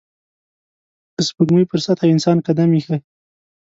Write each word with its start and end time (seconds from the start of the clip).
د 1.15 1.17
سپوږمۍ 1.27 1.65
پر 1.69 1.79
سطحه 1.85 2.07
انسان 2.13 2.37
قدم 2.47 2.69
ایښی 2.75 2.97